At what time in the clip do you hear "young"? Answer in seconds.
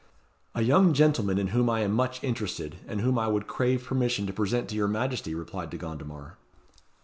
0.63-0.93